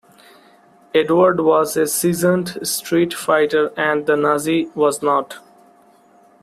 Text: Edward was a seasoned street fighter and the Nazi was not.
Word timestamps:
Edward 0.95 1.41
was 1.41 1.77
a 1.77 1.85
seasoned 1.85 2.57
street 2.67 3.13
fighter 3.13 3.71
and 3.77 4.07
the 4.07 4.15
Nazi 4.17 4.65
was 4.73 5.03
not. 5.03 5.35